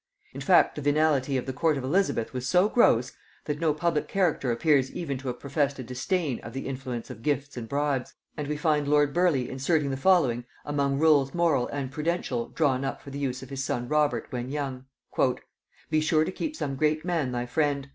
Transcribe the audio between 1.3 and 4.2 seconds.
of the court of Elizabeth was so gross, that no public